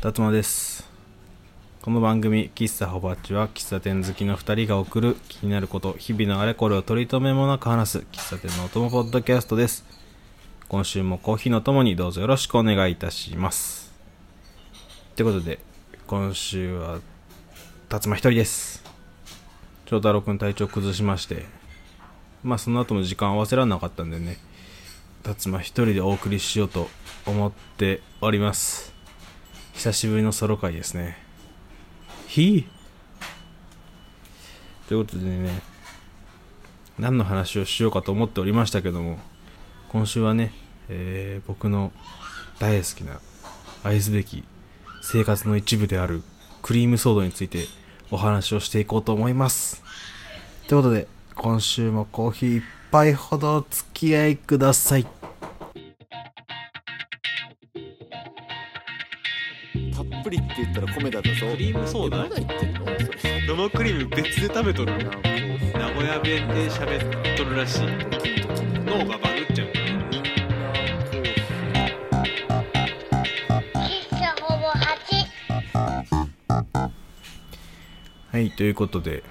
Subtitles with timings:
[0.00, 0.88] 達馬です。
[1.82, 9.84] この番組喫茶ホバッチは喫茶店好きの2人が送る気になること日々のあれこれを取り留めもなく話す喫茶店のお供ポッドキャストです。
[10.68, 13.92] 今週もコーヒーのともにどうぞよろしくお願いいたします。
[15.16, 15.58] ということで
[16.06, 17.00] 今週は
[17.88, 18.84] 達馬一人です。
[19.86, 21.44] 長太郎くん体調崩しまして。
[22.44, 24.38] まあその後も時間合わせられなかったんでね
[25.24, 26.88] 達馬一人でお送りしようと
[27.26, 28.96] 思っております。
[29.78, 31.16] 久しぶりのソロ回ですね。
[32.26, 32.66] ひ？
[34.88, 35.50] ということでね
[36.98, 39.20] 何の話をしようかと思っておりましたけども
[39.88, 40.52] 今週はね、
[40.88, 41.92] えー、僕の
[42.58, 43.20] 大好きな
[43.84, 44.42] 愛すべき
[45.00, 46.24] 生活の一部である
[46.60, 47.66] クリームソーダについて
[48.10, 49.84] お話をしていこうと思います。
[50.66, 55.06] ということで今週もコーヒー一杯ほどお付き合いください。
[60.28, 61.46] たっぷりって言ったら米だったぞ。
[61.52, 62.18] クリームソーダ？
[62.18, 62.84] えまだ言ってんの？
[62.84, 64.92] 生クリーム別で食べとる？
[64.92, 65.08] 名
[65.94, 67.80] 古屋弁で喋っとるらしい。
[68.84, 69.68] 脳がバグっちゃう。
[73.74, 74.78] 喫茶ほぼ8。
[78.30, 79.22] はいということで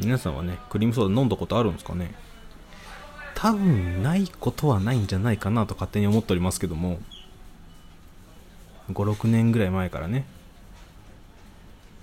[0.00, 2.12] 皆さんはねクリームソーダ飲んだことあるんですかね？
[3.36, 6.98] 多分ないことはないんじゃないかなと勝手に思っておりますけども
[8.92, 10.24] 56年ぐらい前からね。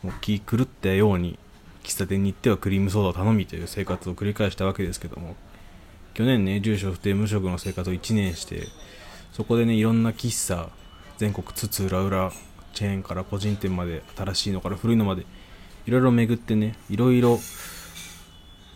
[0.04, 1.38] もう気狂ったように
[1.84, 5.36] 喫茶店に行ってはクリームソーダを頼みという生活を繰り返したわけですけども。
[6.20, 8.68] 去年ね住所不定無職の生活を1年して
[9.32, 10.70] そこでねいろんな喫茶
[11.18, 12.34] 全国津々浦々
[12.74, 15.26] チェーンから個人店まで新しいのから古いのまで
[15.86, 17.40] いろいろ巡ってねいろいろ、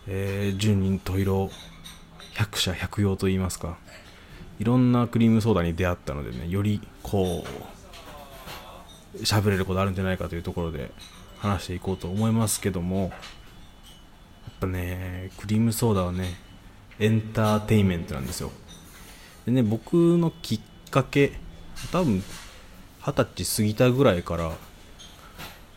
[0.07, 1.49] えー、十人十色
[2.33, 3.77] 百社百用と言いますか
[4.59, 7.72] いろんなクリームソーダに出会ったのでねよりこう
[9.17, 10.91] 喋れることあるんじゃないかというところで
[11.37, 13.11] 話していこうと思いますけどもやっ
[14.59, 16.35] ぱねクリームソーダはね
[16.99, 18.51] エンターテインメントなんですよ。
[19.45, 21.33] でね僕のきっかけ
[21.91, 22.23] 多分
[23.05, 24.51] 二十歳過ぎたぐらいから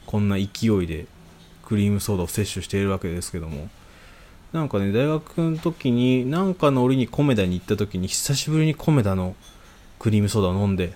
[0.06, 1.06] こんな勢いで
[1.65, 3.69] クリームソーダを摂取しているわけですけども
[4.53, 9.34] なんかね大学の時になんかの折にコメダに行った時に久しぶりにコメダの
[9.99, 10.93] クリームソーダを飲んで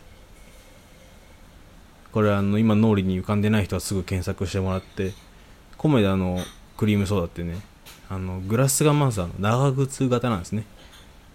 [2.12, 5.12] これあの今脳裏に浮かんでない人はすぐ検索してもらって
[5.76, 6.38] コメダの
[6.76, 7.58] クリームソーダってね
[8.08, 10.64] あのグラスがまずあの長靴型なんですね。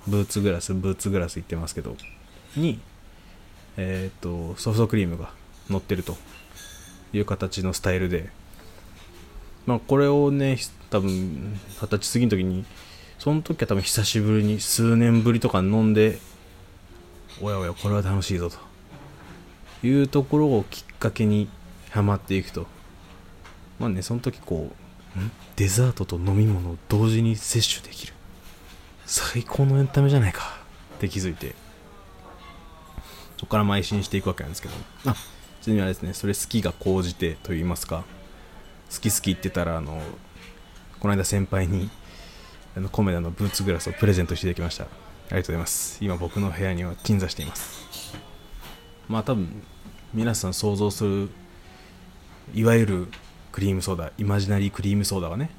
[0.08, 1.96] ブーツグラスブーツグラス言ってますけど
[2.56, 2.80] に
[3.78, 5.32] えっ、とソフトクリームが
[5.70, 6.16] 乗ってると
[7.12, 8.30] いう形のスタイルで
[9.66, 10.58] まあこれをね
[10.92, 12.66] 多分二十歳過ぎの時に
[13.18, 16.20] その時は多分久しぶりに数年ぶりとか飲んで
[17.42, 18.65] おやおやこれは楽しいぞと。
[19.84, 21.50] いうところをきっかけに
[21.92, 22.68] ハマっていくと。
[23.80, 25.20] まあねその時こう
[25.56, 28.14] デザートと飲み物を同時に摂取できる。
[29.06, 30.58] 最高のエンタメじゃないか。
[30.96, 31.56] って気づいて。
[33.38, 34.74] そこから邁進していくわけなんですけど。
[35.06, 35.16] あ
[35.62, 36.14] ちなみにあれですね。
[36.14, 38.04] それ好きが高じてと言いますか。
[38.92, 40.02] 好き好き言ってたらあの
[41.00, 41.90] この間先輩に
[42.76, 44.84] あのコメダのブーツグラスをプレゼントしていただきました。
[44.84, 44.88] あ
[45.32, 45.98] りがとうございます。
[46.02, 48.25] 今僕の部屋には鎮座しています。
[49.08, 49.48] まあ多分
[50.14, 51.30] 皆さん想像する
[52.54, 53.08] いわゆる
[53.52, 55.50] クリームソーダイマジナリークリームソーダがね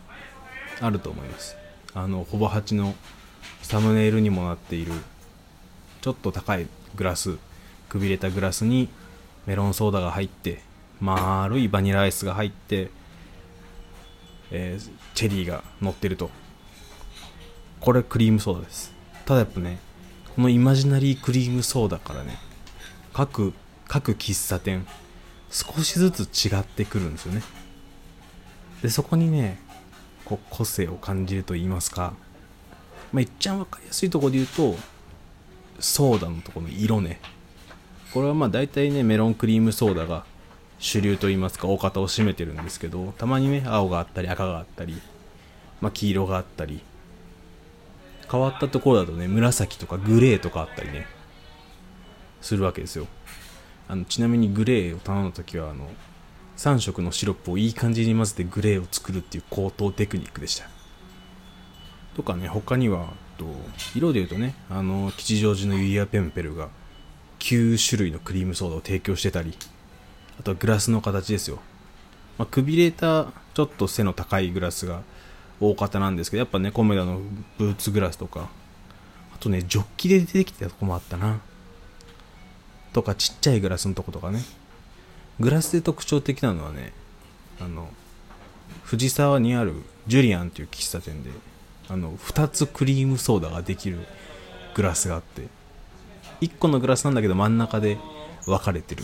[0.81, 1.57] あると思います。
[1.95, 2.95] あのほぼ8の
[3.63, 4.93] サムネイルにもなっている
[6.03, 7.39] ちょっと高いグラス
[7.89, 8.89] くびれたグラスに
[9.47, 10.61] メロンソーダが入って
[11.01, 12.91] 丸いバニラアイスが入って、
[14.51, 16.31] えーチェリーが乗ってると。
[17.81, 18.93] これクリームソーダです。
[19.25, 19.79] ただやっぱね
[20.35, 22.39] このイマジナリークリームソーダからね
[23.17, 23.55] 各
[23.89, 24.87] 各喫茶店
[25.51, 27.43] 少しずつ違ってくるんですよね。
[28.83, 29.59] でそこにね
[30.27, 32.13] こ個性を感じると言いますか
[33.15, 34.77] まあ一番分かりやすいとこで言うと
[35.81, 37.19] ソーダのとこの色ね。
[38.13, 40.27] これはまあ大体ねメロンクリームソーダが
[40.79, 45.01] 主流と言いますか大方を占めてるんですけどたまにね青があったり赤があったり、
[45.81, 46.81] まあ、黄色があったり
[48.31, 51.16] 変わったところだとね紫とかグレーとかあったりね。
[52.47, 53.07] するわけですよ。
[53.89, 55.91] あのちなみにグレーを頼んだ時はあの
[56.57, 60.69] 3色のシロップをいい感じに混ぜてグレーを作るっていう高等テクニックでした。
[62.15, 63.45] とかね他にはと
[63.95, 66.69] 色で言うとねあの吉祥寺のユイヤペンペルが
[67.39, 69.55] 9種類のクリームソーダを提供してたり
[70.41, 71.59] あとはグラスの形ですよ、
[72.39, 75.03] まあ、くびれたちょっと背の高いグラスが
[75.61, 77.21] 大方なんですけどやっぱねコメダの
[77.59, 78.49] ブーツグラスとか
[79.35, 81.41] あとねジョッキで出てきたとこもあったな。
[82.97, 84.41] とかちっちゃいグラスのとことかね。
[85.39, 86.95] グラスで特徴的なのはね
[87.61, 87.91] あの
[88.85, 89.75] 藤沢にある
[90.07, 91.29] ジュリアンっていう喫茶店で
[91.91, 93.99] あの2つクリームソーダができる
[94.75, 95.43] グラスがあって
[96.41, 97.99] 1個のグラスなんだけど真ん中で
[98.47, 99.03] 分かれてる、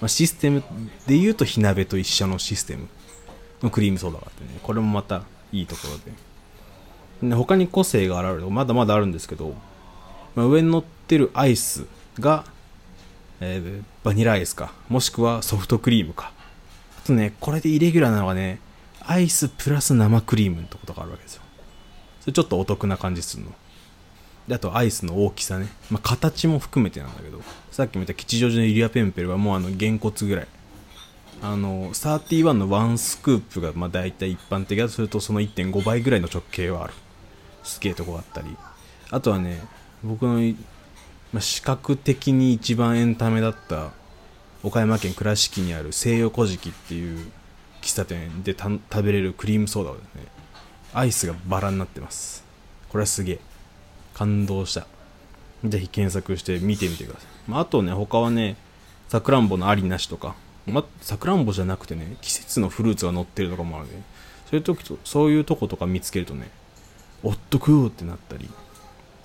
[0.00, 0.62] まあ、システム
[1.06, 2.88] で言うと火鍋と一緒のシステム
[3.62, 6.12] のクリームソーダがあってねこれもまたいいところで。
[7.28, 9.54] で他に個性が現れるまだまだあるんですけど、
[10.34, 11.84] まあ、上に乗ってるアイス
[12.20, 12.44] が、
[13.40, 14.72] えーバニラアイスか。
[14.88, 16.32] もしくはソフトクリームか。
[16.98, 18.58] あとねこれでイレギュラーなのがね
[19.00, 21.42] アイスプラス生クリームってことがあるわけですよ。
[22.20, 23.52] それちょっとお得な感じするの。
[24.46, 30.46] であとアイスの大きさね、まあ、形も含めてなんだけどさっきも言った吉祥寺のイリアペンペルはもうあのげんこつぐらい。
[31.40, 36.94] あの31のワンスクープがまあ大体一般的だとするとその1.5倍ぐらいの直径はある。
[37.62, 38.56] すげえとこがあったり。
[39.10, 39.60] あとはね
[40.02, 40.40] 僕の、
[41.32, 43.90] まあ、視覚的に一番エンタメだった
[44.62, 47.30] 岡山県倉敷にある西洋古事記っていう
[47.82, 50.22] 喫茶店で食べれるクリームソーダはですね
[50.94, 52.44] アイスがバラになってます。
[52.88, 53.40] これはすげえ。
[54.14, 54.86] 感動した。
[55.64, 58.56] ぜひ検索して見てみてください、まあ、あとね他はね
[59.08, 60.34] さくらんぼのありなしとか。
[60.66, 64.02] まさくらんぼじゃなくてね季節のフルーツが乗ってるとかもあるね。
[64.50, 66.50] そういう時とそういうとことか見つけるとね
[67.22, 68.48] おっとくうってなったり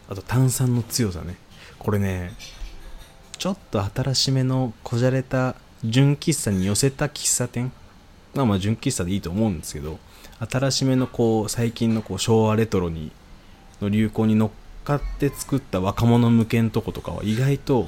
[0.09, 1.37] あと炭酸の強さね。
[1.83, 2.33] これね
[3.37, 7.71] ちょっと新しめのこじゃれた純喫茶に寄せた喫茶店。
[8.33, 9.99] まあまあ純喫茶でいいと思うんですけど
[10.39, 13.11] 新しめのこう最近のこう昭和レトロに
[13.81, 14.49] の流行に乗っ
[14.83, 17.87] かって作った若者向けのとことかは意外と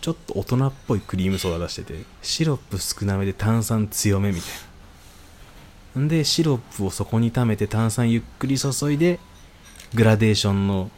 [0.00, 4.50] ちょっと大人っぽいクリームソーダ出しててシロップ少なめで炭酸強めみたい
[5.96, 6.02] な。
[6.02, 9.18] んでシロップをそこに溜めて炭酸ゆっくり注いで
[9.94, 10.90] グラデーションの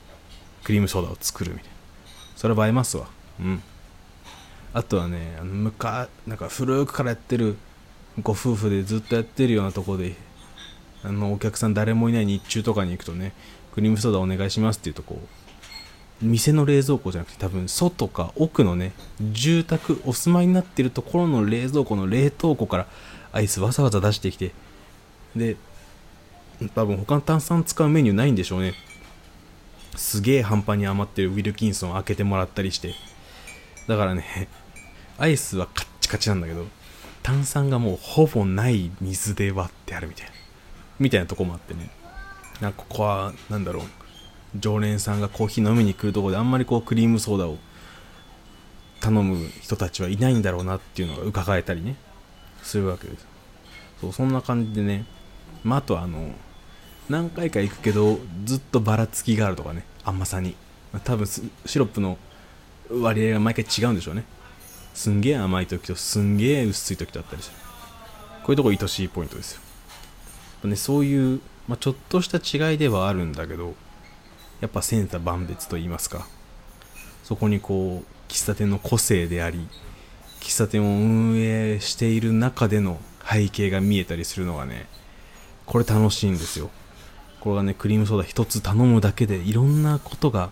[0.65, 1.80] クリームソーダを作るみたいな。
[2.41, 3.07] それは映えますわ。
[3.39, 3.63] うん。
[4.73, 7.57] あとはねあのむかなんか古くからやってる
[8.23, 10.15] ご夫婦でずっとやってるようなとこで
[11.05, 13.35] あのお客さん誰もいない日中とかに行くとね
[13.75, 15.21] クリームソーダお願いしますって言うとこ
[16.23, 22.87] う店の冷蔵庫じゃなくて多分外か奥のね住宅お住まいになってるところの冷蔵庫の冷凍庫から
[23.33, 24.53] アイスわざわざ出してきて
[25.37, 25.57] で
[26.75, 28.73] 多分他の炭酸使うメニューないんでしょうね。
[29.97, 32.95] すげえ半端に余ってるウィルキンソン開けてもらったりして。
[33.87, 34.49] だからね
[35.19, 36.65] アイスはカッチカチなんだけど
[37.23, 40.33] 炭酸がもうほぼない水で割ってあるみたいな。
[40.99, 41.91] みたいなとこもあってね。
[42.61, 43.85] なんかここはなんだろう。
[44.57, 47.59] 常連さんがコーヒー飲みに来るとこであんまりこうクリームソーダを
[49.01, 51.97] 頼む人たちはいないんだろうなっていうのが伺えたりね。
[52.63, 53.27] するわけです。
[54.01, 55.05] そうそんな感じでね。
[55.63, 56.33] まああとはあの
[57.11, 59.85] 何回か行くけどずっとばらつきがあるとかね。
[60.05, 60.55] 甘さに、
[61.03, 62.17] 多分シロップの
[62.89, 64.25] 割合が毎回違うんでしょうね。
[64.95, 67.57] すんげえ甘い時とすんげえ薄い時とあったりする。
[68.45, 69.61] こういうとこ愛しいポイントですよ。
[70.69, 73.75] ね、そういう、まあ、ちょっとした違いではあるんだけど
[74.61, 76.29] やっぱ千差万別と言いますか。
[77.25, 79.67] そこにこう喫茶店の個性であり
[80.41, 84.87] 喫茶店を運営している中での背景が見えたりするのがね
[85.67, 86.71] これ楽しいんですよ。
[87.41, 90.51] これがねクリームソーダ一つ頼むだけでいろんなことが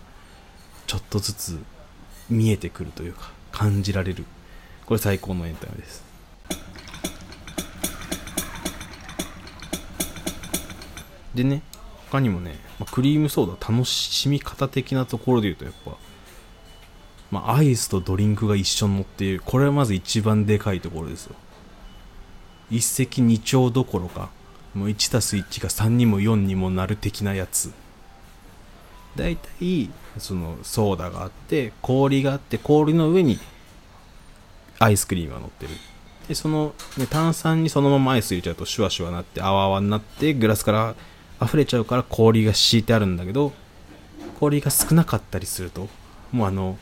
[0.87, 1.59] ちょっとずつ
[2.29, 4.25] 見えてくるというか感じられる。
[4.85, 6.03] これ最高のエンタメです。
[11.35, 11.61] でね
[12.09, 15.95] 他にもね、まあクリームソーダ楽しみ方的なところで言うとやっぱ
[17.31, 19.41] まあ、アイスとドリンクが一緒に乗っている。
[19.45, 21.35] これはまず一番でかいところですよ。
[22.71, 24.29] 一石二鳥どころか
[24.79, 27.73] もう1たす1が3にも4にもなる的なやつ。
[29.17, 33.39] だいたいそのソーダがあって氷があって氷の上に
[34.79, 35.73] アイスクリームが乗ってる。
[36.29, 40.95] でその、ね、炭酸にそのままアイス入れちゃうとシュワシュワなって泡泡になってグラスから
[41.45, 43.51] 溢れちゃうから氷が敷いてあるんだけど
[44.39, 45.89] 氷が少なかったりすると
[46.31, 46.77] もうあの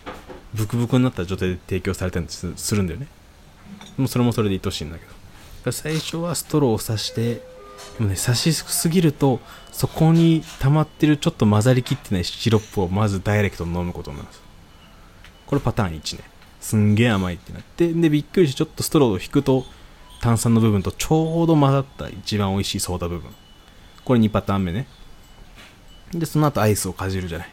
[0.53, 3.07] ブクブクになった状態で提供されたりすするんだよね。
[3.97, 5.17] もうそれもそれで愛しいんだけど。
[5.71, 7.41] 最初はストローを刺して
[7.97, 9.39] でもね刺しすぎると
[9.71, 14.41] そこに溜まってるちょっと混ざりきってないシロップをまずダイレクトに飲むことになるんです。
[15.45, 16.23] これパターン1ね。
[16.59, 19.65] すんげえ甘いってなってでびっくりしてちょっとストローを引くと
[20.19, 23.31] 炭酸の部分とちょうど混ざった一番美味しいソーダ部分。
[24.03, 24.87] これ2パターン目ね。
[26.11, 27.49] でその後アイスをかじるじゃない。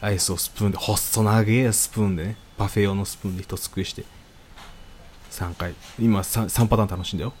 [0.00, 2.36] アイスをスプーンで細長いスプーンでね。
[2.56, 4.04] パフェ用のスプーンで一すくいして。
[5.30, 5.74] 3回。
[5.98, 7.34] 今 3, 3パターン楽しいんだよ。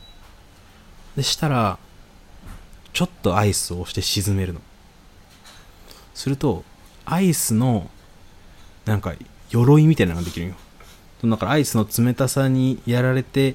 [1.20, 1.78] でしたら
[2.94, 4.60] ちょっとアイスを押して沈めるの。
[6.14, 6.64] すると
[7.04, 7.90] アイスの
[8.86, 9.12] なんか
[9.50, 10.54] 鎧みたいなのができるよ。
[11.22, 13.54] だからアイスの冷たさにやられて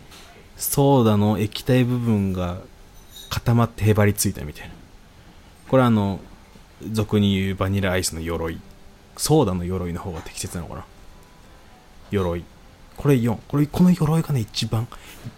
[0.57, 2.59] ソーダの液体部分が
[3.31, 4.73] 固まってへばりついたみたいな。
[5.67, 6.19] これはあの
[6.91, 8.61] 俗に言うバニラアイスの鎧。
[9.17, 10.85] ソーダの鎧の方が適切なのかな。
[12.11, 12.43] 鎧。
[12.97, 14.87] これ4これこの鎧がね一番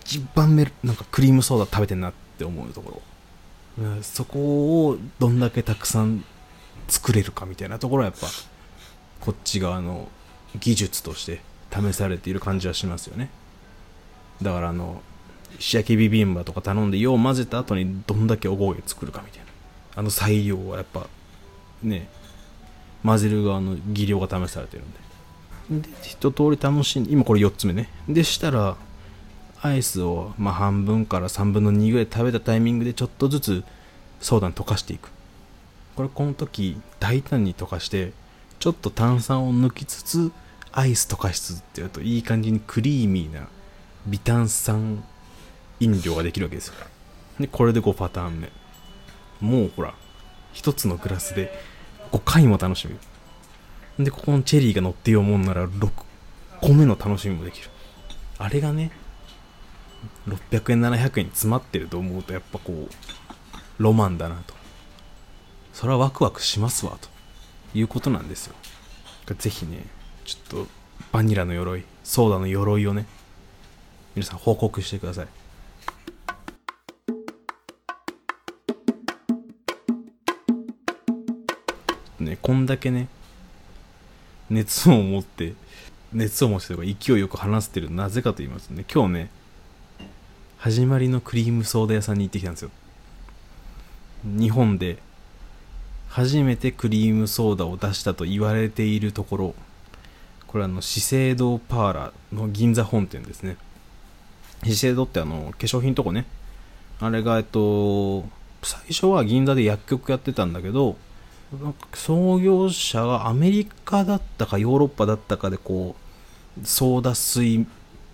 [0.04, 3.02] 一番メルなんかクリームソーダ食べてんなって思うところ。
[4.02, 6.24] そこをどんだけたくさん
[6.88, 8.28] 作れるかみたいなところはやっぱ
[9.22, 10.08] こっち側の
[10.60, 13.30] 技術として試されている感じはしますよね。
[14.42, 15.02] だからあの
[15.60, 19.46] 石焼きビビンバとか頼んでよう混ぜた後にどんだけおこげ作るかみたいな。
[19.96, 21.08] あの裁量はやっぱ
[21.84, 22.10] ね
[23.04, 25.07] 混ぜる側の技量が試されてるんで。
[25.70, 27.90] で一通り楽しんで今これ4つ目ね。
[28.08, 28.78] でしたら
[29.62, 33.64] アイスをまあ半分から3分の2ぐらい食べたタイミングでちょっとずつ
[34.22, 35.10] ソーダに溶かしていく。
[35.96, 38.14] これこの時大胆に溶かして
[38.60, 40.32] ちょっと炭酸を抜きつつ
[40.72, 43.48] アイス溶かしつつってやるといい感じにクリーミーな
[44.06, 45.04] 微炭酸
[45.80, 46.76] 飲料ができるわけですよ。
[47.40, 48.52] でこれで5パターン目。
[49.42, 49.94] もうほら
[50.54, 51.52] 1つのグラスで
[52.12, 53.00] 5回も楽しめる。
[54.00, 55.90] でここのチェリーが乗ってようもんなら6
[56.62, 57.70] 個目の楽しみもできる。
[58.38, 58.92] あれがね
[60.28, 62.90] 600円700円に詰まってると思うとやっぱこう
[63.78, 64.54] ロマンだなと。
[65.74, 67.10] それはワクワクしますわと。
[67.74, 68.56] いうことなんですよ。
[69.38, 69.86] ぜひね
[70.26, 70.68] ちょっと
[71.12, 73.06] バニラの鎧ソーダの鎧をね
[74.16, 75.28] 皆さん報告してください。
[82.24, 83.10] ねこんだけね
[84.50, 85.54] 熱を持って
[86.14, 89.30] 熱を持ってとか勢いよく話してるなぜかと言いますとね今日ね
[90.58, 92.72] 始まりのクリームソーダ屋さんに行ってきたんですよ。
[94.26, 94.98] 日本で
[96.10, 99.56] 初めてクリームソーダを出したと言われているところ
[100.48, 103.58] これあの資生堂パーラーの銀座本店ですね。
[104.64, 106.26] 資生堂ってあの化粧品とこね
[107.00, 108.26] あれがえっと
[108.64, 110.98] 最初は銀座で薬局やってたんだけど
[111.94, 115.96] 創業者がアメリカだったかヨーロッパだったかでこ
[116.62, 117.66] うソーダ水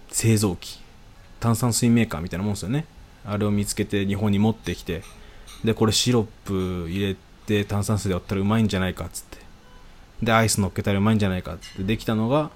[0.10, 0.80] 製造機
[1.40, 2.86] 炭酸水メーカーみたいなもんですよね。
[3.26, 5.02] あれを見つけて日本に持ってきて。
[5.64, 9.38] でこれシロップ入れて炭酸水で割ったらうまいんじゃないかっつって。
[10.22, 11.84] でアイス乗っけたらうまいんじゃないかっつって。
[11.84, 12.52] できたのが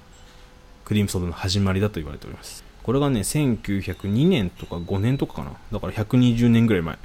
[0.85, 2.63] クリームソーダの始まりだと言われております。
[2.83, 5.51] これがね1902年とか5年とかかな。
[5.71, 6.97] だから120年ぐらい前。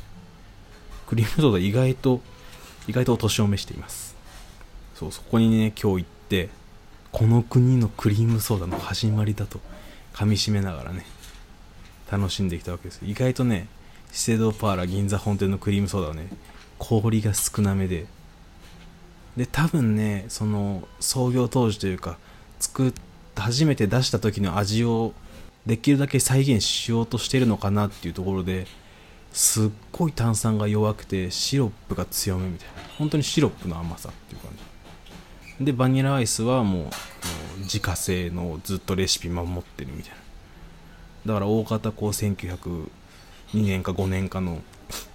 [1.06, 2.20] クリームソーダ意外と
[2.88, 4.16] 意外とお年を召しています。
[4.94, 6.48] そうそこにね今日行って
[7.10, 9.60] この国のクリームソーダの始まりだと
[10.14, 11.04] 噛みしめながらね
[12.10, 13.00] 楽しんできたわけです。
[13.04, 13.68] 意外とね
[14.12, 16.28] 資生堂パーラ銀座本店のクリームソーダはね
[16.78, 18.06] 氷が少なめで
[19.36, 22.18] で多分ねその創業当時というか
[22.58, 22.92] 作っ
[23.36, 25.12] 初めて出した時の味を
[25.66, 28.66] できるだけ再現しようとしてるのかなっていうところで
[29.32, 32.74] すっごい炭酸が弱くてシロップが強めみたいな。
[32.98, 34.50] 本当にシロップの甘さっていう感
[35.58, 35.64] じ。
[35.64, 40.12] でバニラアイスはもう自家製のずっとレシピ守ってるみたい
[41.26, 41.34] な。
[41.34, 42.88] だから大方こう1902
[43.54, 44.62] 年か5年かの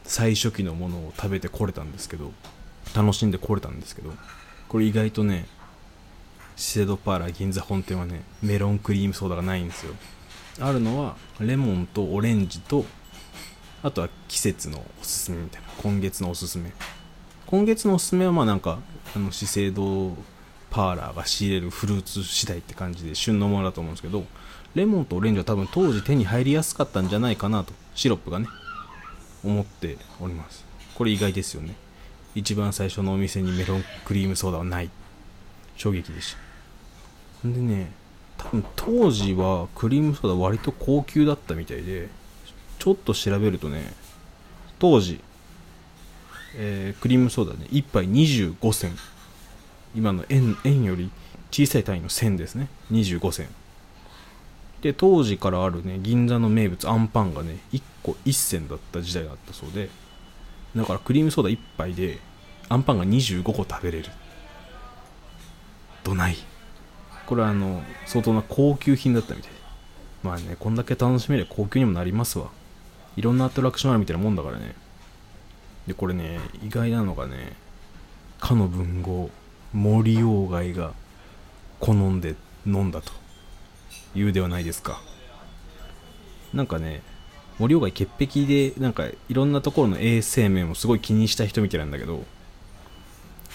[0.03, 2.31] 最初期のものを食べてこれたんですけど
[2.95, 4.13] 楽しんでこれたんですけど
[4.69, 5.45] これ意外とね
[6.55, 9.93] 資生堂パーラー銀座本店はねメロンクリームソーダがないんですよ。
[10.59, 12.85] あるのはレモンとオレンジと
[13.83, 16.71] あとは季節のおすすめみたいな今月のおすすめ。
[17.45, 18.79] 今月のおすすめはまあなんか
[19.15, 20.11] あの資生堂
[20.69, 24.25] パーラーが仕入れるフルーツ次第って感じで旬のものだと思うんですけど
[24.75, 28.47] レモンとオレンジは多分当時手に入りやすかったんじゃないかなとシロップがね
[29.45, 30.65] 思っております。
[30.95, 31.75] これ意外ですよね。
[32.35, 34.89] 一番最初のお店にメロンクリームソーダはない。
[35.77, 36.35] 衝撃でし
[37.43, 37.47] た。
[37.47, 37.91] んでね
[38.37, 42.09] 多分当時はクリームソーダ割と高級だったみたいで
[42.79, 43.93] ちょっと調べるとね
[44.79, 45.19] 当時、
[46.55, 48.95] えークリームソーダね1杯25銭。
[49.95, 51.09] 今の円円より
[51.49, 52.67] 小さい単位の銭ですね。
[52.91, 53.47] 25銭。
[54.81, 59.89] で当時からあるね銀座の名物あんパンがね1個1銭だった時代があったそうで。
[60.75, 62.19] だからクリームソーダ1杯で
[62.69, 64.09] あんパンが25個食べれる。
[66.03, 66.37] どない。
[67.25, 69.51] これはあの相当な高級品だったみたい。
[70.21, 72.49] まあねこんだけ楽しめれば高級にもなりますわ。
[73.17, 74.75] いろんなアトラクションあるみたいなもんだからね。
[75.87, 77.53] でこれね意外なのがね
[78.39, 79.29] かの文豪
[79.73, 80.93] 森鴎外が
[81.79, 83.11] 好んで飲んだと
[84.15, 85.01] いうではないですか。
[86.53, 87.01] なんかね
[87.57, 92.23] 森鴎外潔癖でなんかいろんなところの衛生面をすごい気にした人みたいなんだけど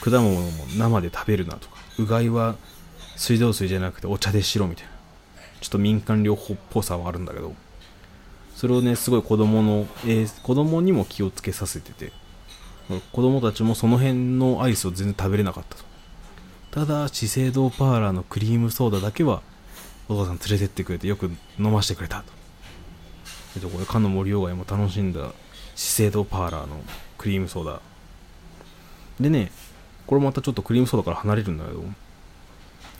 [0.00, 2.56] 果物も生で食べるなとかうがいは
[3.16, 4.90] 水道水じゃなくてお茶でしろみたいな
[5.60, 7.54] ちょっと民間療法っぽさはあるんだけど
[8.62, 12.12] それをねすごい子供の、えー子供にも気をつけさせてて
[13.10, 15.84] 子供たちもその辺のアイスを全然食べれなかったと。
[16.70, 19.42] ただ資生堂パーラーのクリームソーダだけは
[20.08, 21.28] お父さん連れてってくれてよく
[21.58, 22.32] 飲ませてくれたと。
[23.56, 25.32] えっとこれかの森鴎外も楽しんだ
[25.74, 26.76] 資生堂パーラーの
[27.18, 27.80] クリームソーダ。
[29.18, 29.50] でね
[30.06, 31.82] これまたちょっとクリームソーダから離れるんだけど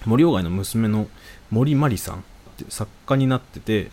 [0.07, 1.07] 森鴎外の娘の
[1.52, 2.21] 森まりさんっ
[2.57, 3.92] て作家になってて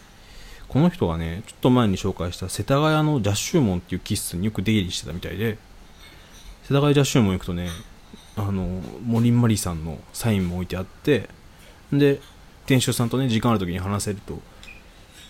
[0.69, 5.57] この人がねちょっと前に紹介した世田谷のジャッシュモンっていう喫茶によく出入りしてたみたいで
[6.63, 7.69] 世田谷ジャッシュモン行くとね
[8.35, 11.29] あの森まりさんのサインも置いてあって
[11.91, 12.21] で
[12.65, 14.39] 店主さんとね時間ある時に話せると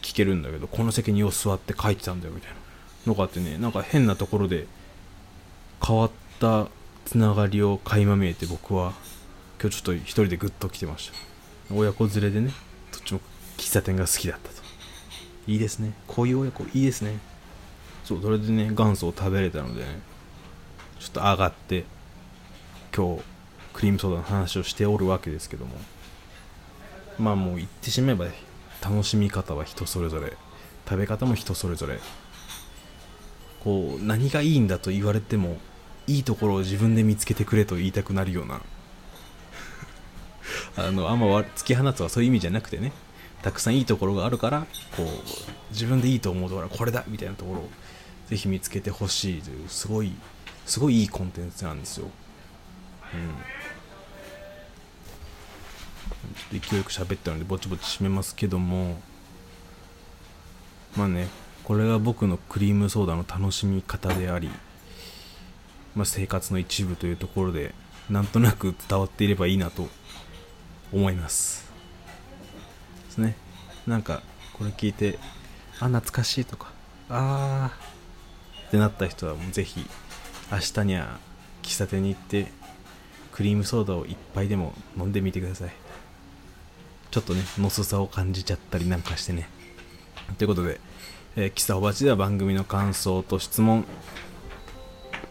[0.01, 2.59] 聞けるんだけどこの席によう座って書いてたんだよみたいな。
[3.05, 4.67] のがあってねなんか変なところで
[5.85, 6.67] 変わった
[7.05, 8.93] つながりを垣間見えて僕は
[9.61, 11.73] 今日ちょっと一人でグッと来てました。
[11.73, 12.51] 親子連れでね
[12.91, 13.19] どっちも
[13.57, 14.58] 喫茶店が好きだったと。
[15.49, 15.93] いいですね。
[16.05, 17.17] こういう親子いいですね。
[18.03, 19.99] そうそれでね元祖を食べれたのでね
[20.99, 21.85] ちょっと上がって
[22.95, 23.23] 今日
[23.73, 25.71] クリームソーダの話をしておるわけですけども。
[27.17, 28.27] まあもう言ってしまえば
[28.81, 30.37] 楽しみ方は人それぞれ
[30.87, 31.99] 食べ方も人それぞれ。
[33.63, 35.57] こう何がいいんだと言われても
[36.07, 38.61] いいところを自分で見つけてくれと言いたくなるような。
[40.77, 42.93] あのあんま突き放つはそういう意味じゃなくてね。
[43.41, 45.05] たくさんいいところがあるからこう
[45.71, 47.69] 自分でいいと思うところはこれだみたいなところを
[48.27, 50.11] ぜひ見つけてほしいというすごい
[50.65, 52.07] すごいいいコンテンツなんですよ、
[53.13, 53.19] うん、
[56.35, 59.01] ちょっと勢いよく喋ったのでぼちぼち締めますけども
[60.95, 61.27] まあね
[61.63, 64.49] これが僕のクリームソーダの楽しみ方であり、
[65.95, 67.73] まあ、生活の一部というところで
[68.09, 69.87] なんとなく伝わっていればいいなと
[70.91, 71.68] 思います。
[73.19, 73.35] ね。
[73.87, 74.21] なんか
[74.53, 75.19] これ聞いて
[75.79, 76.71] あ懐かしいとか。
[77.09, 78.67] あー。
[78.67, 79.85] ってなった人はもうぜひ
[80.51, 81.19] 明日には
[81.63, 82.51] 喫茶店に行って
[83.31, 85.71] クリームソーダを一杯でも飲んでみてください。
[87.11, 89.49] ちょっとねのすさを感じちゃったりなんかしてね。
[90.37, 90.79] ということで、
[91.35, 93.85] えー、喫茶おばちでは番組の感想と質問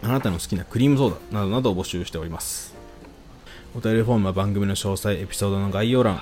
[0.03, 2.75] あなたの好きなクリームソーダなどなどを募集しております。
[3.77, 6.21] お便りフォームは番組の詳細エピソードの概要欄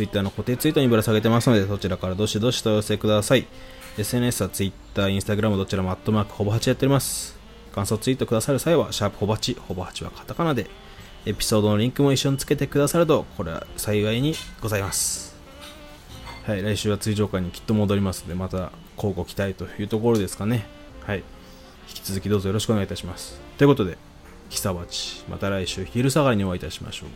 [0.00, 3.46] Twitter の固定ツイートにぶら下げてますのでそちらからどしどしとお寄せください。
[3.98, 7.38] SNS は Twitter、Instagram どちらもアットマークほぼ8やっております。
[7.74, 10.70] 感想ツイートくださる際はシャープほぼ8ほぼ8はカタカナで
[11.26, 15.36] エピソードのリンクも一緒につけてくださるとこれは幸いにございます。
[16.46, 20.64] はい来週は通常会にきっと戻りますのでまた交互期待というところですかね。
[21.04, 21.18] はい。
[21.88, 23.38] 引き続きどうぞよろしくお願いいたします。
[23.58, 23.98] ということで、
[24.48, 27.06] キサバチ、また来週昼下がりにお会いいたしましょ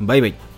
[0.00, 0.06] う。
[0.06, 0.57] バイバイ。